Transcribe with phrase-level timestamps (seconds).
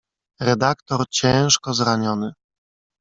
[0.39, 2.33] "Redaktor ciężko zraniony“."